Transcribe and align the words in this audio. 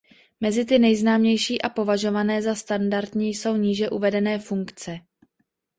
Mezi 0.39 0.65
ty 0.65 0.79
nejznámější 0.79 1.61
a 1.61 1.69
považované 1.69 2.41
za 2.41 2.55
standardní 2.55 3.29
jsou 3.33 3.55
níže 3.55 3.89
uvedené 3.89 4.39
funkce. 4.39 4.99